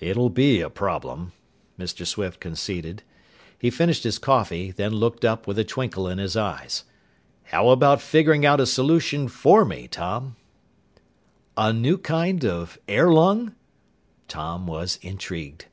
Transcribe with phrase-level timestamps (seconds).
[0.00, 1.30] "It'll be a problem,"
[1.78, 2.04] Mr.
[2.04, 3.04] Swift conceded.
[3.56, 6.82] He finished his coffee, then looked up with a twinkle in his eyes.
[7.44, 10.34] "How about figuring out a solution for me, Tom?"
[11.56, 13.54] "A new kind of air lung?"
[14.26, 15.66] Tom was intrigued!